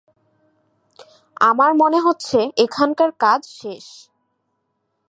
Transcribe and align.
আমার 1.41 1.71
মনে 1.73 1.99
হচ্ছে, 1.99 2.39
এখানকার 2.57 3.09
কাজ 3.19 3.41
শেষ। 3.59 3.85